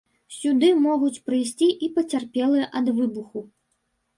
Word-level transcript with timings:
Сюды 0.35 0.69
могуць 0.85 1.21
прыйсці 1.27 1.67
і 1.89 1.91
пацярпелыя 1.99 2.65
ад 2.81 2.91
выбуху. 2.97 3.39